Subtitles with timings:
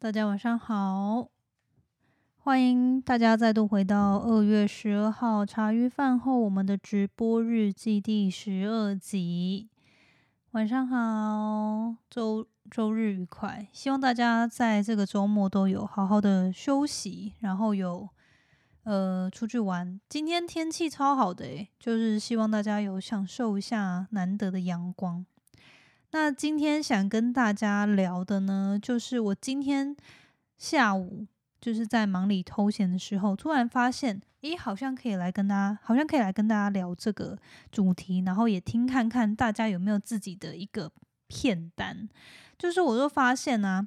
[0.00, 1.28] 大家晚上好，
[2.36, 9.68] 欢迎大家再度回到二月十二号茶余饭后我们的直播日记第十二集。
[10.52, 18.08] 晚上好，周周日愉快，希望大家在这个周末都有好好的休息，然后有
[18.84, 20.00] 呃出去玩。
[20.08, 25.26] 今天天气超好的诶，就是希望大家有享受一下难得的阳光。
[26.10, 29.94] 那今天想跟大家聊的呢，就是我今天
[30.56, 31.26] 下午
[31.60, 37.38] 就是在忙里偷闲的时候，突然发现，诶，好像可以来跟大家，好像可以来跟大家聊这个
[37.70, 40.90] 主题，然后也听看看大家有没有自己的一个
[41.26, 42.08] 片单。
[42.56, 43.86] 就是我就发现啊，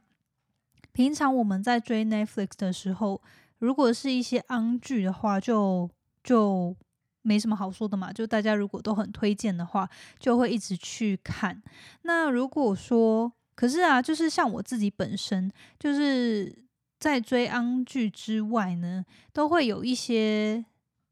[0.91, 3.21] 平常我们在追 Netflix 的时候，
[3.57, 5.89] 如果是一些安剧的话，就
[6.23, 6.75] 就。
[7.21, 9.89] 没什么好说的嘛，就大家如果都很推荐的话，
[10.19, 11.61] 就会一直去看。
[12.03, 16.65] 那如果说，可是啊，就是像我自己本身，就是
[16.99, 20.65] 在追安剧之外呢，都会有一些。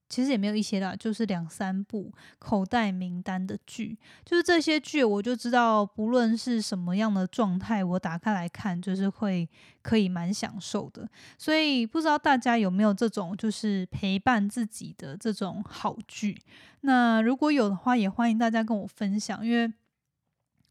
[0.10, 9.48] 其实也没有一些啦，就是两三部口袋名单的剧，就是这些剧，我就知道不论是什么样的状态，我打开来看，就是会
[9.84, 11.08] 可以蛮享受的。
[11.38, 16.42] 所以不知道大家有没有这种就是陪伴自己的这种好剧？
[16.82, 19.72] 那如果有的话，也欢迎大家跟我分享，因为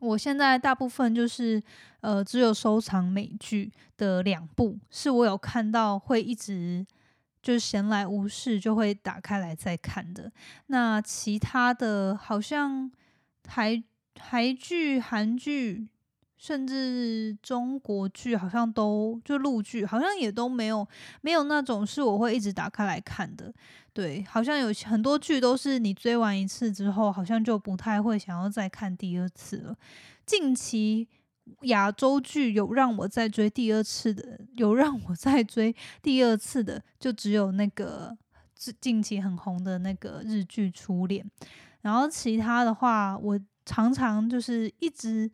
[0.00, 1.62] 我现在大部分就是
[2.00, 6.84] 呃只有收藏美剧的两部，是我有看到会一直。
[7.42, 10.30] 就是闲来无事就会打开来再看的。
[10.66, 12.90] 那其他的好像
[13.42, 13.82] 台
[14.14, 15.88] 台剧、韩剧，
[16.36, 20.86] 甚至中国剧，好像都就陆剧，好像也都没有
[21.20, 23.52] 没有那种是我会一直打开来看的。
[23.92, 29.76] 对，好像有很多剧都是你追完一次之后，好像就不太会想要再看第二次了。
[30.26, 31.08] 近期。
[31.62, 38.16] 亚洲剧有让我再追第二次的，有让我再追第二次的，就只有那个
[38.80, 41.24] 近期很红的那个日剧《初恋》，
[41.82, 45.30] 然后其他的话，我常常就是一直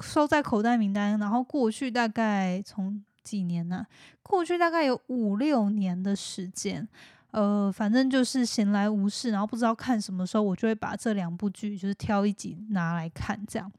[0.00, 3.86] 收在口袋名单，然后过去大概从几年呢？
[4.22, 6.88] 过去大概有五六年的时间，
[7.32, 13.70] 呃，反正就是闲来无事，然后不知道看什么时候，我就会把这两部剧就是挑一集拿来看，这样。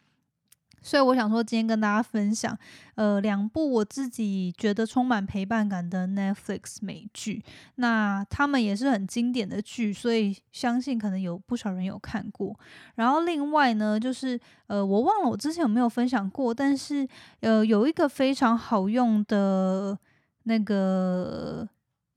[0.84, 2.56] 所以我想说，今天跟大家分享，
[2.96, 7.42] 呃，两部我自己觉得充满陪伴感的 Netflix 美剧。
[7.76, 12.60] 那他们也是很经典的剧，所以相信可能有不少人有看过。
[12.96, 17.08] 然后另外呢，就是呃，我忘了我之前有没有分享过，但是
[17.40, 19.98] 呃，有一个非常好用的
[20.44, 21.68] 那个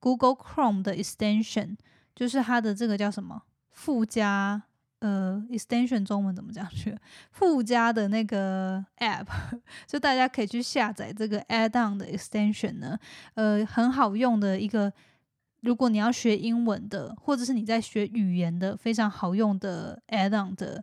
[0.00, 1.76] Google Chrome 的 extension，
[2.14, 4.64] 就是它的这个叫什么附加。
[5.00, 6.96] 呃，extension 中文怎么讲去？
[7.30, 9.26] 附加的那个 app，
[9.86, 12.98] 就大家可以去下载这个 add-on 的 extension 呢。
[13.34, 14.90] 呃，很好用的一个，
[15.60, 20.82] 如果你要学英文的，或者是你在学语言的，非常好用的 add-on 的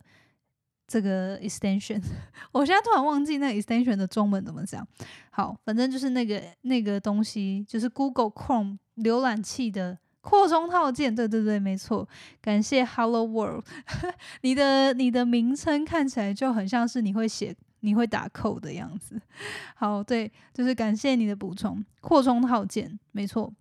[0.86, 2.00] 这个 extension。
[2.52, 4.86] 我现在突然忘记那个 extension 的中文怎么讲。
[5.30, 9.98] 好，反正就是那个那个东西，就是 Google Chrome 浏览器的。
[10.24, 12.08] 扩充套件，对对对，没错。
[12.40, 13.64] 感谢 Hello World，
[14.40, 19.20] 你的你的名称看起来就很像是你会写、你会打扣的样子。
[19.74, 21.84] 好，对，就是感谢你的补充。
[22.00, 23.52] 扩充套件，没错。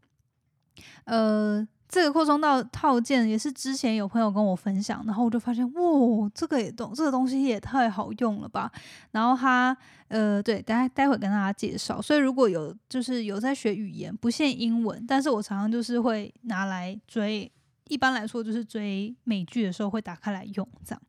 [1.03, 1.67] 呃。
[1.93, 8.71] 这个扩充到套件也是之前有朋友跟我分享，然后我就发现，哇，这个也东这个东西也太好用了吧！
[9.11, 9.77] 然后他，
[10.07, 12.01] 呃，对，待待会跟大家介绍。
[12.01, 17.51] 所以如果有就是有在学语言，不限英文，但是我常常就是会拿来追，
[17.89, 21.01] 一般来说就是追美剧的时候会打开来用，这样。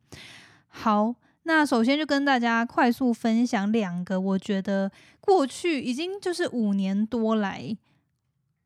[0.67, 7.75] 好，那首先就跟大家快速分享两个，我觉得过去已经就是五年多来，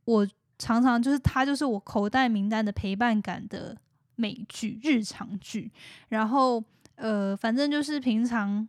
[0.03, 0.27] 我。
[0.59, 3.75] 常常就是它，就是我口袋名单的陪伴感的
[4.15, 5.71] 美剧、日常剧。
[6.09, 6.63] 然后，
[6.95, 8.67] 呃，反正就是平常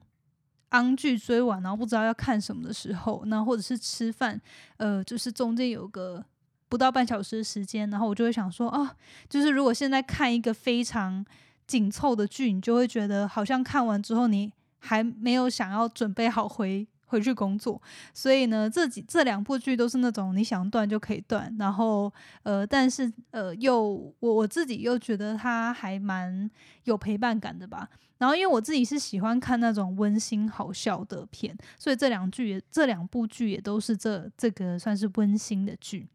[0.71, 4.41] 安剧追完，然后不知道要看什么的时候，那或者是吃饭，
[4.77, 6.25] 呃，就是中间有个
[6.69, 8.97] 不到半小时的时间，然后我就会想说，啊，
[9.29, 11.27] 就是如果现在看一个非常
[11.67, 16.87] 紧凑的剧，你就会觉得好像看完之后你还没有想要准备好回。
[17.11, 17.81] 回去工作，
[18.15, 22.13] 所以呢，这几这两部剧都是那种你想断就可以断，然后
[22.45, 23.83] 呃，但是呃，又
[24.21, 26.49] 我我自己又觉得它还蛮
[26.85, 27.89] 有陪伴感的吧。
[28.19, 36.07] 然后因为我自己是喜欢看那种温馨好笑的片，所以这两剧也这两部剧也都是这这个算是温馨的剧。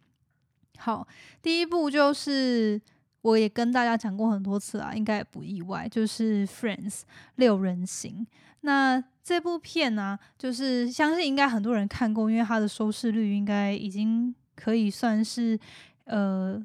[0.78, 1.06] 好，
[1.42, 2.82] 第一部就是
[3.22, 7.00] 我也跟大家讲过很多次啊，应该也不意外，就是《Friends》
[7.36, 8.26] 六人行。
[8.62, 15.60] 那这部片呢，就是相信应该很多人看过，因为它的收视率应该已经可以算是
[16.04, 16.63] 呃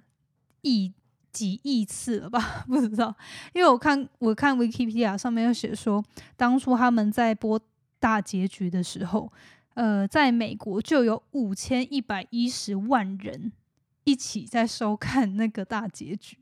[0.60, 0.92] 亿
[1.32, 2.62] 几亿次了吧？
[2.68, 3.16] 不知道，
[3.54, 6.04] 因为我看我看 Wikipedia 上面有写说，
[6.36, 7.58] 当初他们在播
[7.98, 9.32] 大结局的时候，
[9.72, 13.50] 呃，在美国就有五千一百一十万人
[14.04, 16.36] 一起在收看那个大结局，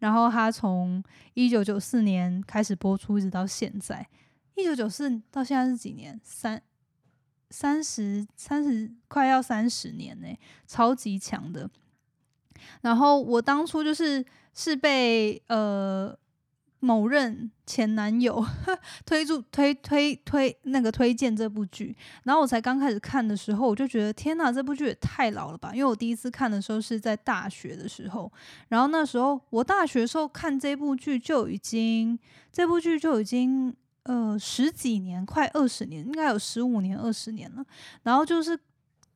[0.00, 1.02] 然后他从
[1.32, 4.06] 一九九四年开始播出，一直到现在。
[4.54, 6.20] 一九九四到现在是几年？
[6.22, 6.62] 三
[7.50, 10.28] 三十三十，快要三十年呢，
[10.66, 11.70] 超级强的。
[12.82, 16.16] 然后我当初就是是被呃
[16.80, 18.44] 某任前男友
[19.04, 25.72] 推助推推推那个推荐这部剧，然后我才刚开始看的时候，我就觉得天哪，这部剧也太老了吧！
[25.74, 28.32] 因为我第一次看的时候是在大学的时候，
[28.68, 32.18] 然后那时候我大学时候看这部剧就已经
[32.52, 33.74] 这部剧就已经。
[34.04, 37.64] 呃，十几年，快二十年，应该有十五年、二十年了。
[38.02, 38.58] 然后就是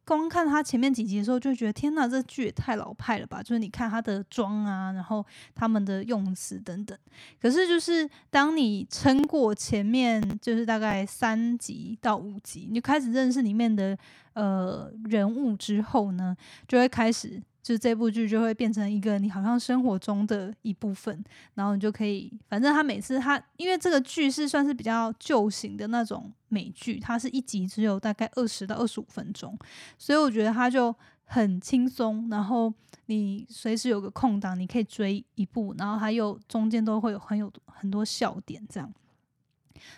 [0.04, 3.42] 光看他前面几集的时候，就觉得天呐，这剧也太老派了吧！
[3.42, 6.96] 就是你看他的妆啊，然后他们的用词等等。
[7.40, 13.98] 可是就是当你撑过前面，就是大概三集到五集，你就开始认识里面的
[14.34, 16.36] 呃人物之后呢，
[16.68, 17.42] 就会开始。
[17.66, 21.24] 就这部剧就会变成一个你好像生活中的一部分，
[21.54, 29.58] 然后你就可以，反正他每次他因为这个剧是算是比较旧型的那种美剧，它是一集只有大概二十到二十五分钟，
[29.98, 32.72] 所以我觉得它就很轻松，然后
[33.06, 38.94] 你随时有个空档，你可以追一部，然后还有中间都会有很有很多笑点，这样。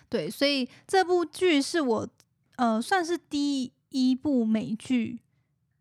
[0.09, 2.09] 对，所以这部剧是我
[2.57, 5.21] 呃算是第一部美剧。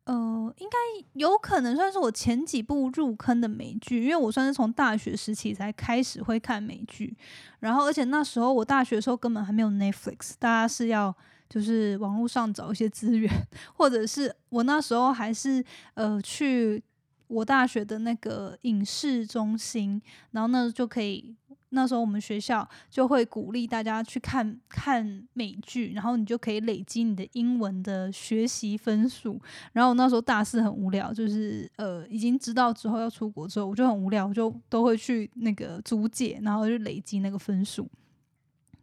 [0.08, 0.78] 呃，应该
[1.14, 7.14] 有可能算是我前几部入坑的美剧，因为我算是从大学时期才开始会看美剧，
[7.60, 11.14] 然后而且那时候我大学的时候根本还没有 Netflix，大家是要
[11.50, 13.30] 就是网络上找一些资源，
[13.76, 15.62] 或者是我那时候还是
[15.96, 16.82] 呃去
[17.28, 20.02] 我大学的那个影视中心，
[20.32, 21.36] 然后那就可以。
[21.78, 29.40] 那时候我们学校就会鼓励大家去看看美剧，然后你就可以累积你的英文的学习分数。
[29.74, 37.88] 然后那时候大四很无聊，就是呃已经知道之后要出国之后，我就很无聊，就都会去那个租借，然后就累积那个分数。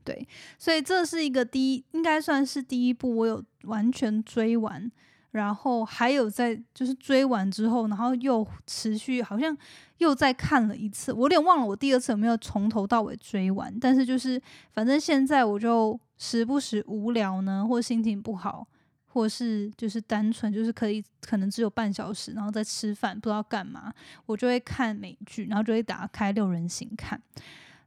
[0.05, 4.89] 对，所以这是一个第一，应该算是第一部我有完全追完。
[5.35, 9.57] 然后还有在就是追完之后，然后又持续好像
[9.99, 13.77] 又再看了一次，我有点忘了我第二次有没有从头到尾追完。
[13.81, 14.41] 但是就是
[14.73, 18.65] 反正现在我就时不时无聊呢，或心情不好，
[19.09, 23.93] 或是就是单纯就是可以可能只有半小时，然后在吃饭不知道干嘛，
[24.27, 27.21] 我就会看美剧，然后就会打开六人行看。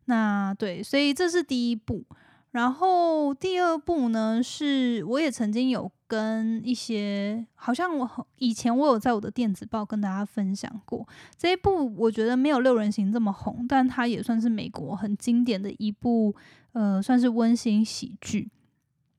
[0.05, 2.03] 那对，所以这是第一部。
[2.51, 11.07] 然后第二部呢，是我也曾经有跟一些，好像我以前我有在我的电子报跟大家分享过
[11.37, 16.33] 这一部，我觉得没有六人行这么红，但它也算是美国很经典的一部，
[16.71, 18.49] 呃，算是温馨喜剧。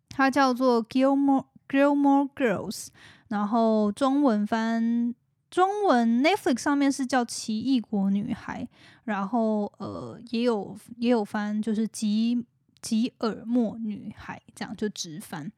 [0.08, 2.86] 它叫做《Gilmore Gilmore Girls》，
[3.28, 5.14] 然后中文翻
[5.50, 8.64] 中文 Netflix 上面是叫《奇异国女孩》，
[9.04, 12.44] 然后呃也有也有翻就是吉。
[12.80, 15.50] 吉尔莫女孩这样就直翻，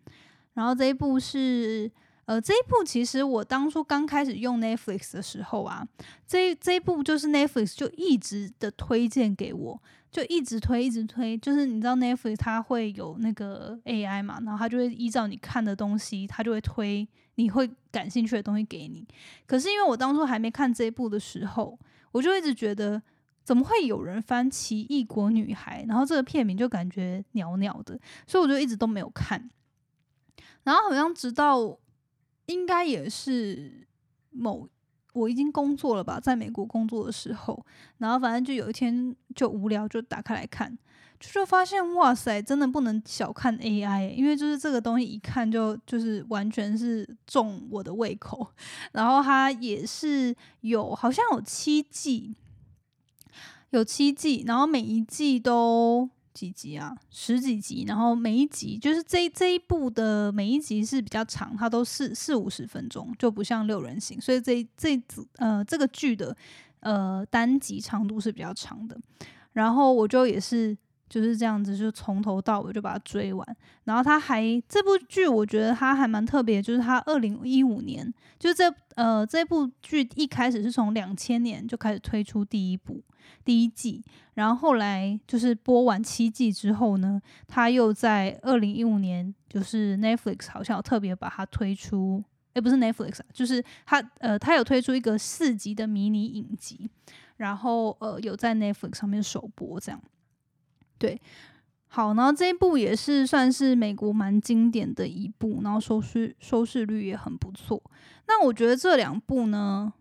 [0.54, 1.90] 然后这一部是
[2.24, 5.86] 呃这一部其实我当初刚开始用 Netflix 的时候啊，
[6.26, 19.06] 这这一部就是 Netflix 就一直的推荐给我，就一直推一直推，就是你知道 Netflix 它会有那个 AI 嘛，然后它就会依照你看的东西，它就会推你会感兴趣的东西给你。
[19.46, 21.78] 可是因为我当初还没看这一部的时候，
[22.12, 23.02] 我就一直觉得。
[23.42, 25.82] 怎么会有人翻《奇异国女孩》？
[25.88, 29.50] 然后这个片名就感觉鸟鸟的，所以我就一直都没有看。
[30.64, 31.78] 然后好像直到
[32.46, 33.86] 应该也是
[34.30, 34.68] 某
[35.12, 37.66] 我已经工作了吧，在美国工作的时候，
[37.98, 40.78] 然后反正就有一天就无聊，就打开来看，
[41.18, 48.46] 就就发现哇塞，真的不能小看 AI，因为就是这个东西一看就就是完全是中我的胃口。
[48.92, 52.34] 然后它也是有好像有七季。
[53.70, 56.96] 有七季，然后每一季都几集啊？
[57.10, 66.36] 十几集，然后每一集就是这这一部的每一集是比较长，它都四四五十分钟，就不像六人行，所以这这组呃这个剧的
[66.80, 68.98] 呃单集长度是比较长的。
[69.52, 70.76] 然后我就也是
[71.08, 73.56] 就是这样子，就从头到尾就把它追完。
[73.84, 83.02] 然后它还这部剧，我觉得它还蛮特别，就是它二零一五年，就这呃这部剧一开始是从两千年就开始推出第一部。
[83.44, 84.04] 第一季。
[84.34, 96.88] 然后后来就是播完七季之后呢，他又在二零一五年，就是 Netflix 好像特别把它推出，诶，不是 Netflix，就是他呃，他有推出一个四集的迷你影集，
[97.36, 100.00] 然后呃，有在 Netflix 上面首播这样。
[100.96, 101.20] 对，
[101.88, 107.82] 好，然后这一部也是算是美国蛮经典的一部，然后收视收视率也很不错。
[108.26, 109.92] 那我觉得这两部呢？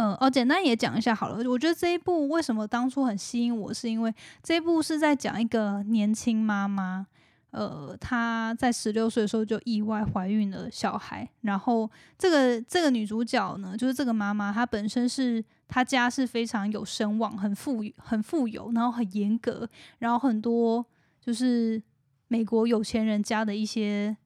[0.00, 1.50] 嗯，哦，简单也讲一下好了。
[1.50, 4.14] 我觉得这一部为什么当初很吸引我，是因为
[4.44, 7.04] 这一部是在讲一个年轻妈妈，
[7.50, 11.28] 呃，她在十六岁的时候就意外怀孕了小孩。
[11.40, 20.86] 然后这个这个女主角呢，就是这个妈妈，她本身是她家是非常有声望、很富很富有，然后很严格，然后很多
[21.20, 21.82] 就是
[22.28, 24.16] 美国有钱人家的一些。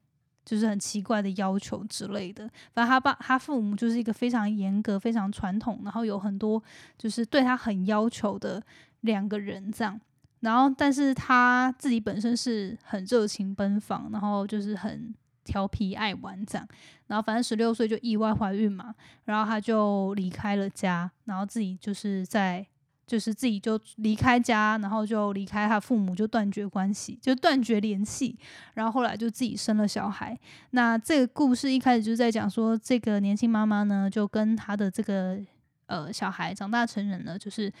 [0.45, 6.61] 就是很奇怪的要求之类的，反正他爸他父母就是一个非常严格、非常传统，然后有很多
[6.97, 8.61] 就是对他很要求的
[9.01, 9.99] 两个人这样。
[10.41, 16.67] 然后，但是他自己本身是很热情奔放，然后就是很调皮爱玩这样。
[17.07, 22.65] 然后，反正十六岁就意外怀孕嘛，然后他就离开了家，然后自己就是在。
[23.13, 28.35] 就是自己就离开家，然后就离开他父母，就断绝关系，就断绝联系。
[28.73, 30.35] 然后后来就自己生了小孩。
[30.71, 35.39] 那这个故事一开始就是在讲说，这个年轻妈妈呢，就跟她的这个
[35.85, 37.71] 呃小孩长大成人了，就是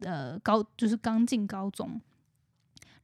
[0.00, 1.98] 呃高，就是刚进高中。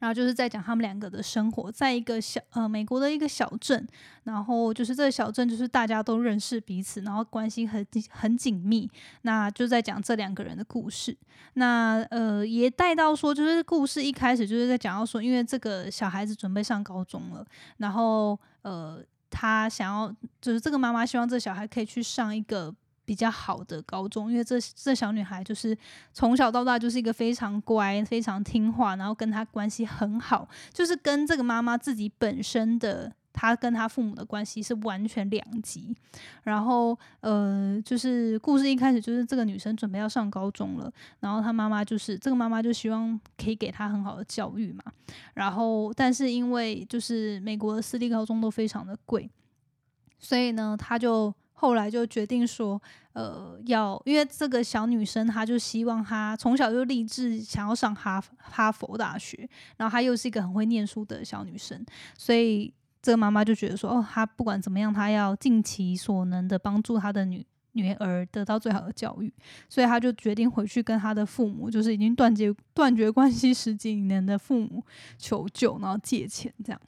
[0.03, 3.87] 然后就是在讲他们两个的生活，在一个小呃美国的一个小镇，
[4.25, 8.91] 然后就是这个小镇就是大家都认识彼此，然后关系很很紧密。
[9.21, 11.17] 那就在讲这两个人的故事。
[11.55, 22.75] 那呃也带到说，就是故事一开始就是在讲到说，因为这个小孩子准备上高中了，然后呃他想要就是这个妈妈希望这小孩可以去上一个。
[23.13, 25.77] 比较好的高中，因为这这小女孩就是
[26.15, 35.95] 从小到大就是一个非常乖、非常听话，然后跟她关系很好，就是跟这个妈妈自己本身的她跟她父母的关系是完全两极。
[36.43, 40.91] 然后呃，就是故事一开始就是这个女生准备要上高中了，
[41.21, 44.83] 然后她妈妈就是这个妈妈就希望可以给她很好的教育嘛。
[45.35, 49.29] 然后但是因为就是美国的私立高中都非常的贵，
[50.19, 51.35] 所以呢，她就。
[51.63, 61.87] 后来就决定说，呃，要因为这个小女生，她就希望她从小就立志想要上哈哈佛大学，然后她又是一个很会念书的小女生，
[62.19, 69.33] 所以这个妈妈就觉得说，哦，她不管怎么样，她要尽其所能的帮助她的女女儿得到最好的教育，
[69.69, 74.85] 所以她就决定回去跟她的父母，就是已经断绝断绝关系十几年的父母
[75.17, 76.81] 求救，然后借钱这样。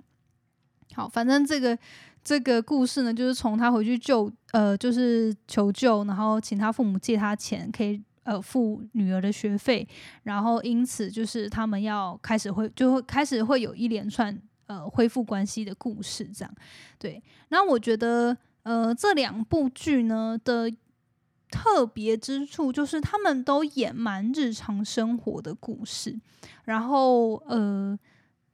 [0.94, 1.78] 好，反正这个。
[2.24, 9.86] 这个故事呢，就是从他回去救，呃，就是求救，然后请他父母借他钱，可以呃付女儿的学费，
[10.22, 16.54] 然后因此就是他们要开始会就会开始会有一连串呃恢复关系的故事，这样
[16.98, 17.22] 对。
[17.50, 20.72] 那我觉得呃这两部剧呢的
[21.50, 26.18] 特别之处就是他们都演蛮日常生活的故事，
[26.64, 27.98] 然后呃。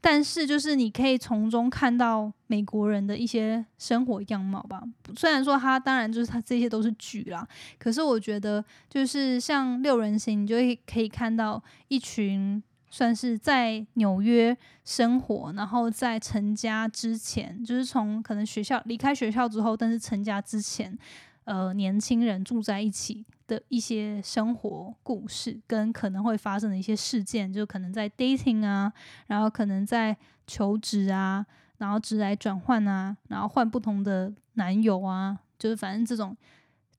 [0.01, 4.83] 但是，就是你可以从中看到美国人的一些生活样貌吧。
[5.17, 7.47] 虽然说他当然就是他这些都是剧啦，
[7.79, 20.99] 可是我觉得就是像六人行，你就会可以看到一群算是在纽约生活，然后在成家之前，就是从可能学校离开学校之后，但是成家之前。
[21.45, 28.93] 呃，年轻人住在一起的一些生活故事，跟可能会发生的一些事件，就可能在 dating 啊，
[29.27, 30.17] 然后可能在
[30.47, 31.45] 求职啊，
[31.79, 36.37] 然后职来转换啊，然后换不同的男友啊，就是反正这种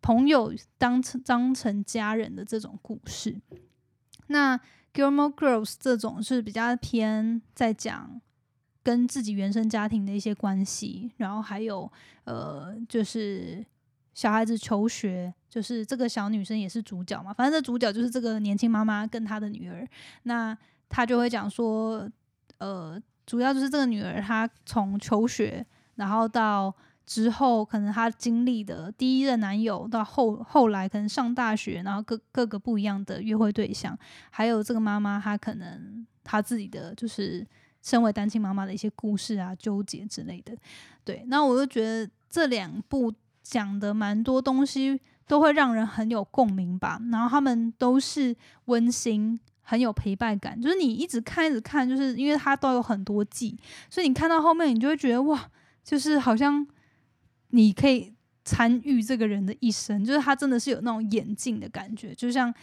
[0.02, 3.40] 朋友当成当成家人的这种故事。
[4.28, 4.60] 那
[4.94, 8.20] Gilmore Girls 这种是比较偏在讲
[8.84, 11.90] 跟自己原生家庭的一些关系，然后还有
[12.26, 13.66] 呃，就是。
[14.14, 17.34] 小孩子求学，就是这个小女生也是主角嘛。
[17.34, 19.86] 反正这主角就是这个年轻妈妈跟她的女儿。
[20.24, 22.10] 那她就会讲说，
[22.60, 25.66] 呃，主要就是这个女儿她从求学，
[25.96, 26.74] 然后到
[27.06, 33.98] 之后可能她经历的第一任男友，到后后来可能上大学，然后各各个不一样的约会对象，
[34.30, 37.46] 还有这个妈妈她可能她自己的就是
[37.82, 40.56] 身为单亲妈妈的一些故事啊、纠结之类的。
[41.04, 43.14] 对，那我就觉得这两部。
[43.44, 48.36] 讲的蛮多东西都会让人很有共鸣吧，然后他们都是
[48.66, 50.60] 温馨，很有陪伴感。
[50.60, 53.58] 就是你一直看，一直看，就是因为它都有很多季，
[53.90, 55.50] 所以你看到后面，你就会觉得哇，
[55.86, 56.68] 就是好像
[57.52, 62.54] 你可以参与这个人的一生，就是他真的是有那种演进的感觉，就像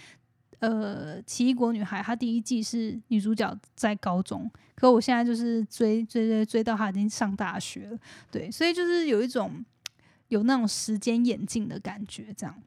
[0.58, 7.98] 呃，《奇异国女孩》她第一季是女主角在高中，可我现在就是追追追追到她已经上大学了，
[8.30, 9.64] 对，所以就是有一种
[10.28, 12.62] 有那种时间演进的感觉，这样。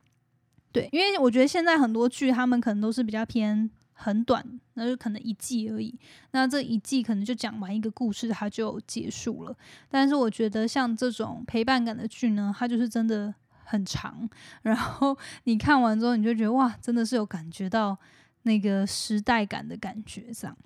[0.72, 5.98] 对，因为我觉得现在很多剧他们可能都是比较偏很短，那就可能一季而已，
[6.32, 9.56] 那这一季可能就讲完一个故事，它就结束了。
[9.90, 13.34] 但是我觉得像这种陪伴感的剧呢，它就是真的。
[13.64, 14.30] 很长，
[14.64, 17.98] 然后 你看完之后，你就觉得哇，真的是有感觉到
[18.42, 20.58] 那个时代感的感觉，这样。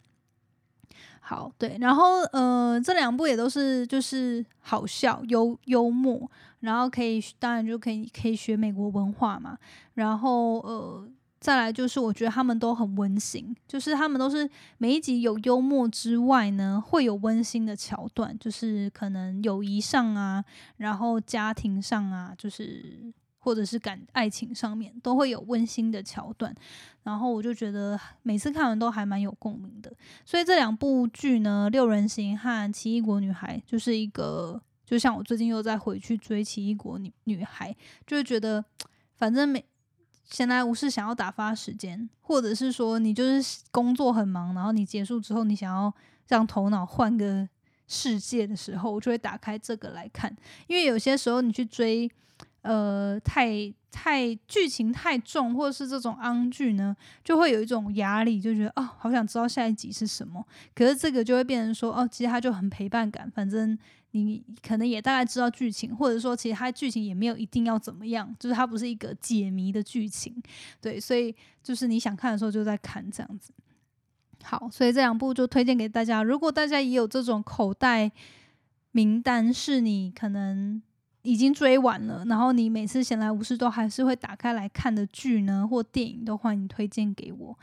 [1.27, 6.29] 好，对，然后呃，这两部也都是就是好笑、幽幽默，
[6.59, 9.57] 然后可以当然就可以可以学美国文化嘛，
[9.95, 11.09] 然后呃。
[11.37, 20.43] 再来就是，我觉得他们都很温馨，就是他们都是每一集有幽默之外呢，会有温馨的桥段，就是可能友谊上啊，
[20.77, 23.13] 然后家庭上啊，就是
[23.45, 26.53] 或者是感爱情上面都会有温馨的桥段，
[27.03, 29.93] 然后我就觉得每次看完都还蛮有共鸣的。
[30.25, 37.71] 所以这两部剧呢，《六人行》和《奇异国女孩》就是一个，就像我最近又在回去追《奇异国女女孩》，
[38.07, 38.65] 就会觉得
[39.15, 39.63] 反正每。
[40.27, 45.93] 闲来无事，想要打发时间，或者是说你就是工作很忙，然后你结束之后，你想要
[46.27, 47.47] 让头脑换个
[47.87, 50.35] 世界的时候，我就会打开这个来看。
[50.65, 52.09] 因为有些时候你去追，
[52.65, 60.45] 呃，太太剧情太重，或者是这种昂剧呢，就会有一种压力，就觉得哦，好想知道下一集是什么。
[60.73, 63.77] 可是这个就会变成说，哦，其实它就很陪伴感，反正。
[64.11, 70.33] 你可能也大概知道剧情，或者说其实它剧情也没有一定要怎么样，就是它不是一个解谜的剧情，
[70.79, 73.51] 对，所以就是你想看的时候就在看这样子。
[74.41, 76.23] 好，所以这两部就推荐给大家。
[76.23, 78.09] 如果大家也有这种口袋
[78.91, 80.81] 名单，是你可能
[81.25, 87.59] 已经追完了，然后你每次闲来无事都还是会打开来看的剧呢，或电影，都欢迎推荐给我。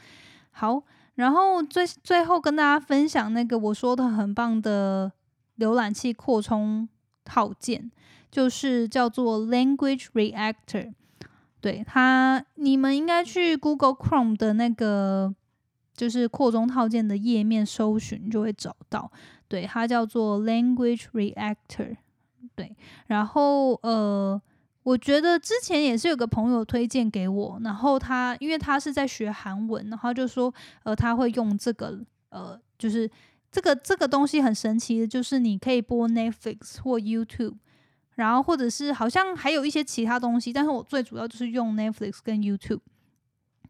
[0.50, 0.82] 好，
[1.14, 5.12] 然后最最后跟大家分享那个我说的很棒的。
[5.58, 6.88] 浏览器扩充
[7.24, 7.92] 套件
[8.30, 10.94] 就是叫做 Language Reactor，
[11.60, 15.32] 对它，你们应该去 Google Chrome 的那个
[15.94, 19.12] 就是扩充套件的页面搜寻就会找到，
[19.46, 21.98] 对，它叫做 Language Reactor，
[22.54, 22.74] 对，
[23.06, 24.40] 然后呃，
[24.82, 30.52] 我觉得之前也是有个朋友推荐给我，然后他因为他是在学韩文，然后就说
[30.84, 31.98] 呃他会用这个
[32.30, 33.10] 呃就是。
[33.54, 37.56] 这个这个东西很神奇的，就是你可以播 Netflix 或 YouTube，
[38.14, 42.80] 然后或者是好像还有一些其他东西，但是我最主要就是用 Netflix 跟 YouTube。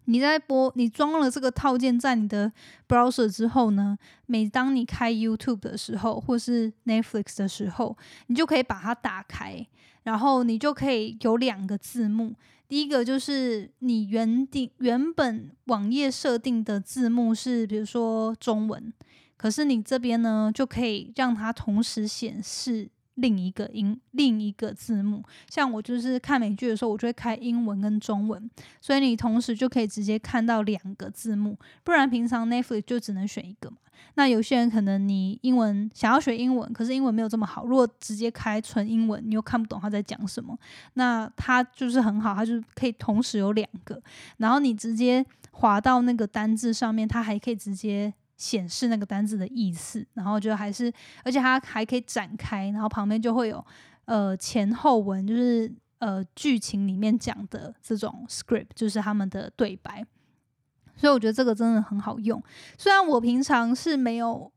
[0.07, 2.53] 你在播，你装了这个套件在你的
[2.88, 9.67] browser 之后呢，每当你开 YouTube 的时候，或是 Netflix 的时候，你就可以把它打开，
[10.03, 12.35] 然后你就可以有两个字幕。
[12.69, 18.93] 第一个就是你原定原本网页设定的字幕是，比如说中文。
[19.37, 22.88] 可是你这边呢，就可以让它同时显示
[23.23, 25.25] 另一个英另一个字幕。
[25.49, 31.57] 像我就是看美剧的时候，我就会开英文跟中文，所以你同时就可以直接看到两个字幕。
[31.83, 33.79] 不然平常 Netflix 就只能选一个嘛。
[34.15, 37.65] 那有些人可能你英文想要学英文，可是英文没有这么好。
[37.65, 40.59] 如果直接开纯英文，你又看不懂他在讲什么，
[40.95, 44.03] 那它就是很好，它就可以同时有两个。
[44.39, 48.13] 然后你直接滑到那个单字上面，它还可以直接。
[48.43, 53.65] 显示那个单字的意思，然后就还是，而且它还可以展开，然后旁边就会有
[54.07, 60.05] 呃前后文，就是呃剧情里面讲的这种 script，就是他们的对白。
[60.97, 62.43] 所以我觉得这个真的很好用。
[62.77, 64.51] 虽然我平常是没有，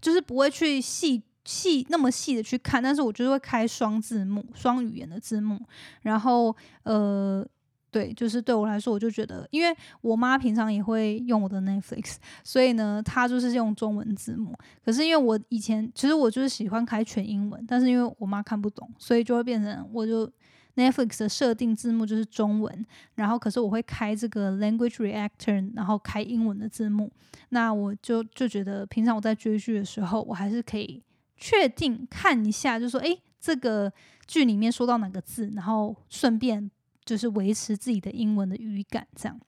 [0.00, 5.60] 就是不会去细细那么细的去看，但是我就是会开双字幕、双语言的字幕，
[6.02, 7.46] 然后呃。
[7.94, 14.52] 对，就是对我来说，我就觉得，因为我妈平常也会用我的 Netflix， 所以呢，她就是用中文字幕。
[14.84, 20.28] 可是因为我以前其实我就是喜欢开全英文，但是因为我妈看不懂，所以就会变成我就
[20.74, 27.12] Netflix 的设定字幕就是中文，然后可是我会开这个 Language Reactor，然后开英文的字幕。
[27.50, 31.00] 那我就就觉得平常我在追剧的时候，我还是可以
[31.36, 33.92] 确定看一下，就说诶，这个
[34.26, 36.68] 剧里面说到哪个字，然后顺便。
[37.04, 39.40] 就是维持自己的英文的语感，这样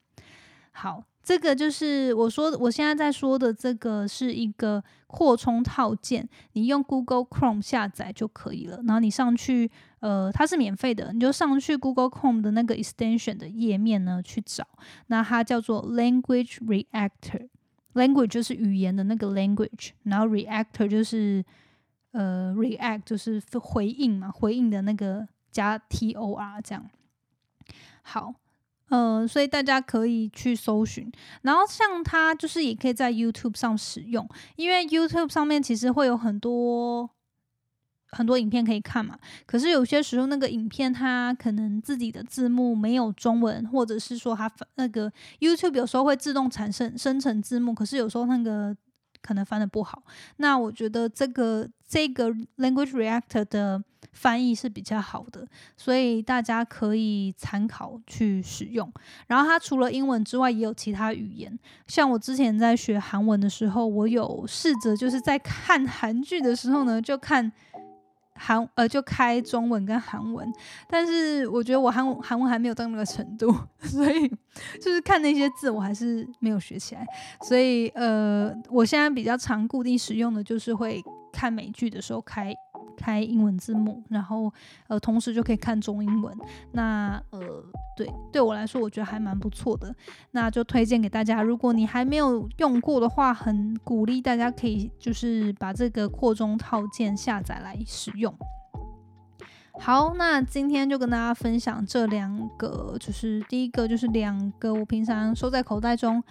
[0.71, 1.03] 好。
[1.23, 8.77] 这个就是我说，我现在在说的这个是一个扩充套件，你用 Google Chrome 下载就可以了。
[8.87, 14.65] 然后你上去，呃，它是免费的，你就上去 Google Chrome 的那个 extension 的页面呢去找。
[15.07, 21.43] 那它叫做 Language Reactor，Language 就是语言的那个 language，然后 Reactor 就是
[22.11, 26.89] 呃 react 就是回应嘛，回应的那个加 T O R 这样。
[28.09, 28.33] 好，
[28.87, 31.11] 呃，所以大家可以去搜寻。
[31.41, 37.09] 然后像它就是也可以在 YouTube 上使用，因为 YouTube 上面其实会有很多
[38.11, 39.19] 很多影片可以看嘛。
[39.45, 48.73] 可是有些时候那个影片它可能自己的字幕没有中文，或者是说它那个 YouTube 有时候会自动产生生成字幕，可是有时候那个。
[49.27, 50.01] 可能翻的不好，
[50.37, 58.89] 那我觉得这个这个 language reactor 的翻译是比较好的，所以大家可以参考去使用。
[59.27, 61.59] 然后它除了英文之外，也有其他语言。
[61.87, 67.51] 像我之前在学韩文的时候，我有试着就是在看韩剧的时候呢，就看。
[68.37, 70.47] 韩呃，就开中文跟韩文，
[70.89, 74.27] 但是我觉得我韩韩文还没有到那个程度， 所以
[74.81, 77.05] 就是看那些字我还是没有学起来，
[77.41, 82.53] 所以呃，我现在比较常固定使用的就是会看美剧的时候开。
[82.97, 84.51] 开英文字幕，然后
[84.87, 86.35] 呃，同时就可以看中英文。
[86.71, 87.63] 那呃，
[87.95, 89.95] 对，对我来说，我觉得还蛮不错的。
[90.31, 98.33] 那就推荐给大家，如果你还没有用过的话，很鼓励大家可以就是把这个扩中套件下载来使用。
[99.79, 106.23] 好，那今天就跟大家分享这两个，就是第一个就是两个我平常收在口袋中。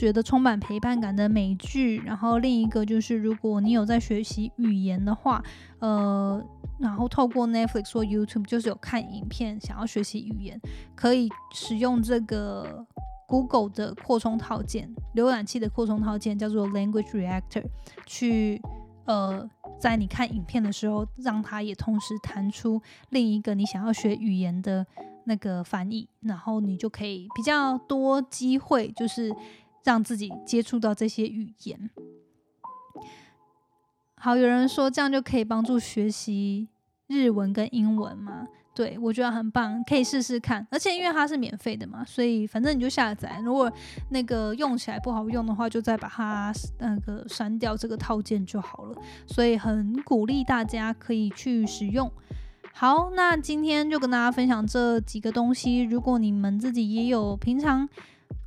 [0.00, 5.44] 觉得充满陪伴感的美剧，然后另一个就是，如果你有在学习语言的话，
[5.78, 6.42] 呃，
[6.78, 10.58] 然后透过 Netflix 或 YouTube，就是有看影片，想要学习语言，
[10.94, 12.86] 可以使用这个
[13.28, 17.64] Google 的扩充套件，浏览器的扩充套件叫做 Language Reactor，
[18.06, 18.58] 去
[19.04, 19.46] 呃，
[19.78, 24.86] 在你看影片的时候，让它也同时弹出另一个你想要学语言的
[25.24, 29.30] 那个翻译，然后你就可以比较多机会，就是。
[29.84, 31.90] 让自己接触到这些语言。
[34.16, 36.68] 好，有人说这样就可以帮助学习
[37.06, 38.46] 日文跟英文吗？
[38.74, 40.66] 对我觉得很棒，可以试试看。
[40.70, 43.40] 而且因为它是免费的嘛，所以反正你就下载。
[43.42, 43.70] 如果
[44.10, 48.96] 那个用起来不好用的话，就再把它那个删掉这个套件就好了。
[49.26, 52.10] 所以很鼓励大家可以去使用。
[52.74, 55.80] 好，那今天就跟大家分享这几个东西。
[55.82, 57.88] 如果你们自己也有平常。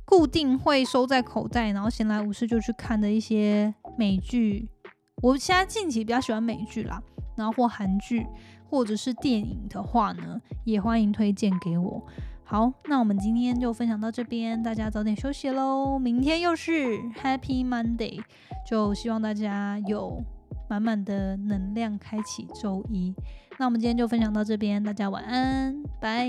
[0.04, 4.68] 固定会收在口袋，然后闲来无事就去看的一些美剧。
[5.22, 7.02] 我现在近期比较喜欢美剧啦，
[7.36, 8.26] 然后或韩剧
[8.68, 12.02] 或者是电影的话呢，也欢迎推荐给我。
[12.44, 15.98] 好，那我们今天就分享到这边，大家早点休息喽。
[15.98, 18.20] 明天又是 Happy Monday，
[18.68, 20.22] 就希望大家有
[20.68, 23.14] 满满的能量开启周一。
[23.58, 26.28] 那我们今天就分享到这边，大家晚安，拜。